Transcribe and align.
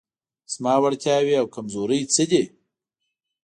زما 0.53 0.73
وړتیاوې 0.83 1.33
او 1.41 1.45
کمزورۍ 1.55 2.01
څه 2.13 2.23
دي؟ 2.31 2.43